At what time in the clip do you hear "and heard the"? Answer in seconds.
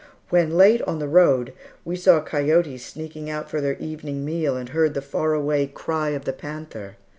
4.57-4.99